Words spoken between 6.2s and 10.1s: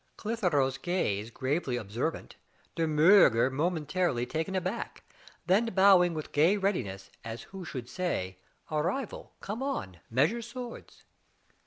gay readiness, as who should say," A rival? Come on!